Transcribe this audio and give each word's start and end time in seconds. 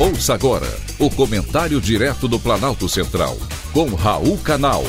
Ouça 0.00 0.32
agora 0.32 0.66
o 0.98 1.10
comentário 1.10 1.78
direto 1.78 2.26
do 2.26 2.40
Planalto 2.40 2.88
Central, 2.88 3.36
com 3.70 3.94
Raul 3.94 4.38
Canal. 4.38 4.82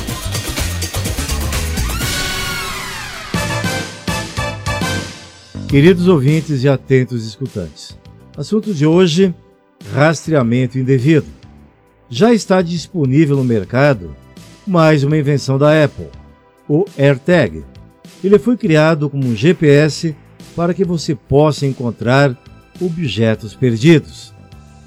Queridos 5.68 6.08
ouvintes 6.08 6.64
e 6.64 6.68
atentos 6.70 7.26
escutantes, 7.26 7.94
assunto 8.38 8.72
de 8.72 8.86
hoje: 8.86 9.34
rastreamento 9.92 10.78
indevido. 10.78 11.26
Já 12.08 12.32
está 12.32 12.62
disponível 12.62 13.36
no 13.36 13.44
mercado 13.44 14.16
mais 14.66 15.04
uma 15.04 15.18
invenção 15.18 15.58
da 15.58 15.84
Apple, 15.84 16.08
o 16.66 16.86
AirTag. 16.96 17.62
Ele 18.24 18.38
foi 18.38 18.56
criado 18.56 19.10
como 19.10 19.26
um 19.26 19.36
GPS 19.36 20.16
para 20.56 20.72
que 20.72 20.86
você 20.86 21.14
possa 21.14 21.66
encontrar 21.66 22.34
objetos 22.80 23.54
perdidos. 23.54 24.31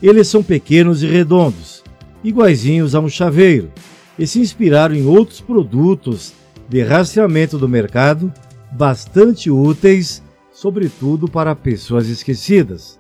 Eles 0.06 0.28
são 0.28 0.44
pequenos 0.44 1.02
e 1.02 1.08
redondos, 1.08 1.84
iguaizinhos 2.24 2.94
a 2.94 3.00
um 3.00 3.10
chaveiro, 3.10 3.72
e 4.20 4.28
se 4.28 4.40
inspiraram 4.40 4.94
em 4.94 5.04
outros 5.04 5.42
produtos 5.42 6.32
de 6.70 6.84
rastreamento 6.84 7.58
do 7.58 7.68
mercado 7.68 8.32
bastante 8.72 9.50
úteis, 9.50 10.22
sobretudo 10.54 11.28
para 11.28 11.56
pessoas 11.56 12.08
esquecidas. 12.08 13.00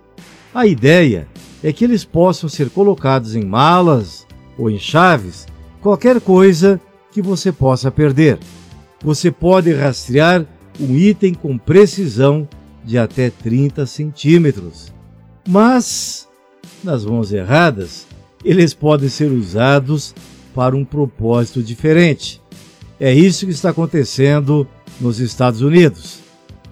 A 0.52 0.66
ideia 0.66 1.28
é 1.64 1.72
que 1.72 1.84
eles 1.84 2.04
possam 2.04 2.50
ser 2.50 2.72
colocados 2.72 3.36
em 3.36 3.46
malas 3.46 4.26
ou 4.58 4.68
em 4.68 4.80
chaves, 4.80 5.46
qualquer 5.84 6.20
coisa 6.20 6.82
que 7.12 7.22
você 7.22 7.52
possa 7.52 7.92
perder. 7.92 8.40
Você 9.04 9.30
pode 9.30 9.72
rastrear 9.72 10.44
um 10.80 10.96
item 10.96 11.36
com 11.36 11.56
precisão 11.56 12.50
de 12.84 12.98
até 12.98 13.30
30 13.30 13.86
centímetros. 13.86 14.92
Mas 15.48 16.25
nas 16.84 17.06
mãos 17.06 17.32
erradas, 17.32 18.06
eles 18.44 18.74
podem 18.74 19.10
ser 19.10 19.32
usados 19.32 20.14
para 20.54 20.76
um 20.76 20.86
propósito 20.86 21.62
diferente. 21.62 22.42
É 23.00 23.14
isso 23.14 23.46
que 23.46 23.52
está 23.52 23.72
acontecendo 23.72 24.68
nos 25.02 25.20
Estados 25.20 25.62
Unidos. 25.62 26.20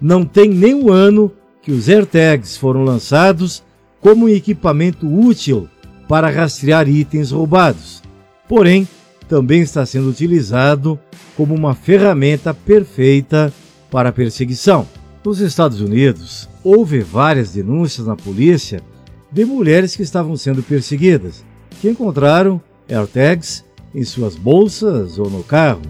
Não 0.00 0.24
tem 0.24 0.48
nem 0.48 0.74
um 0.74 0.90
ano 0.90 1.30
que 1.62 1.72
os 1.72 1.88
AirTags 1.88 2.56
foram 2.56 2.84
lançados 2.84 3.62
como 4.00 4.26
um 4.26 4.28
equipamento 4.28 5.06
útil 5.06 5.68
para 6.08 6.30
rastrear 6.30 6.88
itens 6.88 7.30
roubados. 7.30 8.02
Porém, 8.48 8.86
também 9.28 9.62
está 9.62 9.84
sendo 9.86 10.08
utilizado 10.08 10.98
como 11.36 11.54
uma 11.54 11.74
ferramenta 11.74 12.52
perfeita 12.54 13.52
para 13.90 14.12
perseguição. 14.12 14.86
Nos 15.24 15.40
Estados 15.40 15.80
Unidos, 15.80 16.48
houve 16.62 17.00
várias 17.00 17.52
denúncias 17.52 18.06
na 18.06 18.14
polícia 18.14 18.82
de 19.34 19.44
mulheres 19.44 19.96
que 19.96 20.02
estavam 20.02 20.36
sendo 20.36 20.62
perseguidas, 20.62 21.44
que 21.80 21.90
encontraram 21.90 22.62
AirTags 22.88 23.64
em 23.92 24.04
suas 24.04 24.36
bolsas 24.36 25.18
ou 25.18 25.28
no 25.28 25.42
carro. 25.42 25.82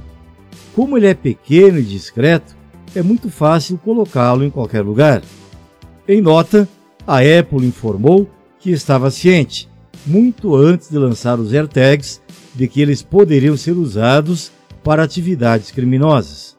Como 0.74 0.96
ele 0.96 1.08
é 1.08 1.14
pequeno 1.14 1.78
e 1.78 1.82
discreto, 1.82 2.56
é 2.94 3.02
muito 3.02 3.28
fácil 3.28 3.76
colocá-lo 3.76 4.44
em 4.44 4.50
qualquer 4.50 4.80
lugar. 4.80 5.22
Em 6.08 6.22
nota, 6.22 6.66
a 7.06 7.18
Apple 7.18 7.66
informou 7.66 8.26
que 8.58 8.70
estava 8.70 9.10
ciente, 9.10 9.68
muito 10.06 10.56
antes 10.56 10.88
de 10.88 10.96
lançar 10.96 11.38
os 11.38 11.52
AirTags, 11.52 12.22
de 12.54 12.66
que 12.66 12.80
eles 12.80 13.02
poderiam 13.02 13.58
ser 13.58 13.72
usados 13.72 14.50
para 14.82 15.02
atividades 15.02 15.70
criminosas. 15.70 16.56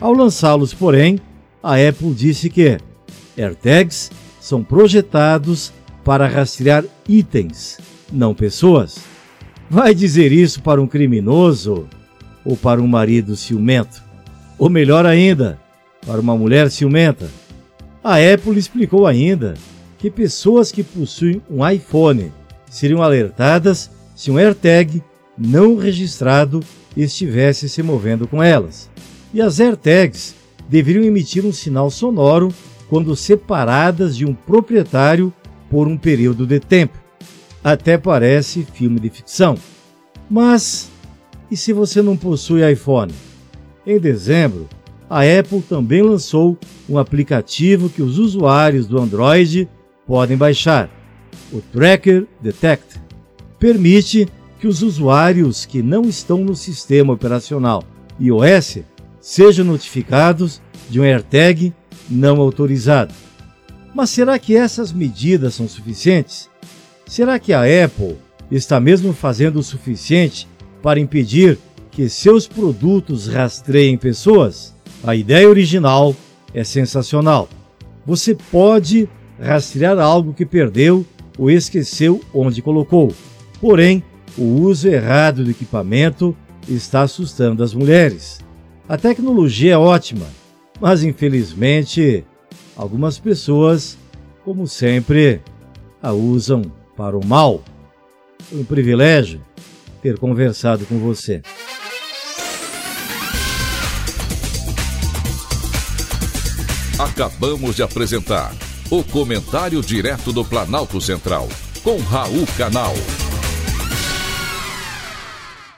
Ao 0.00 0.12
lançá-los, 0.12 0.72
porém, 0.72 1.18
a 1.60 1.74
Apple 1.74 2.14
disse 2.14 2.48
que 2.48 2.78
AirTags 3.36 4.12
são 4.40 4.62
projetados 4.62 5.72
para 6.08 6.26
rastrear 6.26 6.86
itens, 7.06 7.76
não 8.10 8.34
pessoas. 8.34 8.96
Vai 9.68 9.94
dizer 9.94 10.32
isso 10.32 10.62
para 10.62 10.80
um 10.80 10.86
criminoso 10.86 11.86
ou 12.46 12.56
para 12.56 12.80
um 12.80 12.86
marido 12.86 13.36
ciumento? 13.36 14.02
Ou 14.58 14.70
melhor 14.70 15.04
ainda, 15.04 15.58
para 16.06 16.18
uma 16.18 16.34
mulher 16.34 16.70
ciumenta? 16.70 17.28
A 18.02 18.14
Apple 18.14 18.58
explicou 18.58 19.06
ainda 19.06 19.52
que 19.98 20.10
pessoas 20.10 20.72
que 20.72 20.82
possuem 20.82 21.42
um 21.50 21.68
iPhone 21.68 22.32
seriam 22.70 23.02
alertadas 23.02 23.90
se 24.16 24.30
um 24.30 24.38
AirTag 24.38 25.02
não 25.36 25.76
registrado 25.76 26.64
estivesse 26.96 27.68
se 27.68 27.82
movendo 27.82 28.26
com 28.26 28.42
elas. 28.42 28.88
E 29.34 29.42
as 29.42 29.60
AirTags 29.60 30.34
deveriam 30.70 31.04
emitir 31.04 31.44
um 31.44 31.52
sinal 31.52 31.90
sonoro 31.90 32.50
quando 32.88 33.14
separadas 33.14 34.16
de 34.16 34.24
um 34.24 34.32
proprietário 34.32 35.30
por 35.70 35.86
um 35.86 35.96
período 35.96 36.46
de 36.46 36.60
tempo. 36.60 36.98
Até 37.62 37.98
parece 37.98 38.66
filme 38.72 39.00
de 39.00 39.10
ficção. 39.10 39.56
Mas 40.30 40.90
e 41.50 41.56
se 41.56 41.72
você 41.72 42.02
não 42.02 42.16
possui 42.16 42.70
iPhone? 42.70 43.12
Em 43.86 43.98
dezembro, 43.98 44.68
a 45.08 45.20
Apple 45.22 45.62
também 45.62 46.02
lançou 46.02 46.58
um 46.88 46.98
aplicativo 46.98 47.88
que 47.88 48.02
os 48.02 48.18
usuários 48.18 48.86
do 48.86 48.98
Android 48.98 49.68
podem 50.06 50.36
baixar, 50.36 50.90
o 51.50 51.60
Tracker 51.60 52.26
Detect. 52.42 53.00
Permite 53.58 54.28
que 54.60 54.66
os 54.66 54.82
usuários 54.82 55.64
que 55.64 55.82
não 55.82 56.02
estão 56.02 56.44
no 56.44 56.54
sistema 56.54 57.14
operacional 57.14 57.82
iOS 58.20 58.80
sejam 59.20 59.64
notificados 59.64 60.60
de 60.90 61.00
um 61.00 61.04
AirTag 61.04 61.72
não 62.10 62.40
autorizado. 62.40 63.14
Mas 63.98 64.10
será 64.10 64.38
que 64.38 64.54
essas 64.54 64.92
medidas 64.92 65.56
são 65.56 65.66
suficientes? 65.66 66.48
Será 67.04 67.36
que 67.36 67.52
a 67.52 67.62
Apple 67.62 68.16
está 68.48 68.78
mesmo 68.78 69.12
fazendo 69.12 69.58
o 69.58 69.62
suficiente 69.64 70.46
para 70.80 71.00
impedir 71.00 71.58
que 71.90 72.08
seus 72.08 72.46
produtos 72.46 73.26
rastreiem 73.26 73.98
pessoas? 73.98 74.72
A 75.02 75.16
ideia 75.16 75.48
original 75.48 76.14
é 76.54 76.62
sensacional. 76.62 77.48
Você 78.06 78.36
pode 78.36 79.08
rastrear 79.36 79.98
algo 79.98 80.32
que 80.32 80.46
perdeu 80.46 81.04
ou 81.36 81.50
esqueceu 81.50 82.20
onde 82.32 82.62
colocou. 82.62 83.12
Porém, 83.60 84.04
o 84.36 84.44
uso 84.60 84.86
errado 84.86 85.42
do 85.42 85.50
equipamento 85.50 86.36
está 86.68 87.02
assustando 87.02 87.64
as 87.64 87.74
mulheres. 87.74 88.38
A 88.88 88.96
tecnologia 88.96 89.72
é 89.72 89.76
ótima, 89.76 90.28
mas 90.80 91.02
infelizmente 91.02 92.24
algumas 92.78 93.18
pessoas, 93.18 93.98
como 94.44 94.68
sempre, 94.68 95.42
a 96.00 96.12
usam 96.12 96.62
para 96.96 97.18
o 97.18 97.26
mal. 97.26 97.62
Foi 98.44 98.60
um 98.60 98.64
privilégio 98.64 99.42
ter 100.00 100.16
conversado 100.16 100.86
com 100.86 100.98
você. 100.98 101.42
Acabamos 106.98 107.76
de 107.76 107.82
apresentar 107.82 108.54
o 108.90 109.04
Comentário 109.04 109.80
Direto 109.82 110.32
do 110.32 110.44
Planalto 110.44 111.00
Central, 111.00 111.48
com 111.82 111.98
Raul 111.98 112.46
Canal. 112.56 112.94